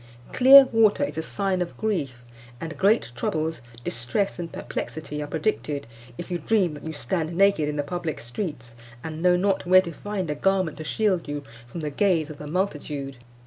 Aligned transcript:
Clear 0.33 0.65
water 0.71 1.03
is 1.03 1.19
a 1.19 1.21
sign 1.21 1.61
of 1.61 1.77
grief; 1.77 2.23
and 2.59 2.75
great 2.75 3.11
troubles, 3.13 3.61
distress, 3.83 4.39
and 4.39 4.51
perplexity 4.51 5.21
are 5.21 5.27
predicted, 5.27 5.85
if 6.17 6.31
you 6.31 6.39
dream 6.39 6.73
that 6.73 6.83
you 6.83 6.91
stand 6.91 7.35
naked 7.37 7.69
in 7.69 7.75
the 7.75 7.83
public 7.83 8.19
streets, 8.19 8.73
and 9.03 9.21
know 9.21 9.35
not 9.37 9.67
where 9.67 9.79
to 9.81 9.91
find 9.91 10.31
a 10.31 10.33
garment 10.33 10.77
to 10.77 10.83
shield 10.83 11.27
you 11.27 11.43
from 11.67 11.81
the 11.81 11.91
gaze 11.91 12.31
of 12.31 12.39
the 12.39 12.47
multitude. 12.47 13.17